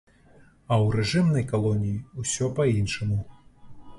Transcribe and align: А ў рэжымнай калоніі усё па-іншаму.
А 0.27 0.73
ў 0.83 0.97
рэжымнай 0.99 1.45
калоніі 1.51 2.01
усё 2.23 2.49
па-іншаму. 2.61 3.19